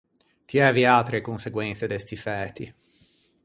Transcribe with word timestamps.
Tiæ 0.47 0.67
viatri 0.77 1.17
e 1.19 1.27
conseguense 1.29 1.85
de 1.91 1.97
sti 2.03 2.15
fæti. 2.25 2.65